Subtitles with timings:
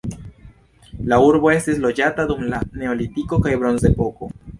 [1.11, 4.31] La urbo estis loĝata dum la neolitiko kaj bronzepoko.